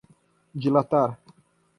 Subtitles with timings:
[0.61, 1.11] dilatar